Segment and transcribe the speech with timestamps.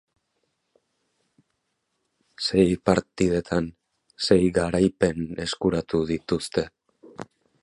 [2.47, 3.69] Sei partidetan
[4.29, 6.67] sei garaipen eskuratu dituzte.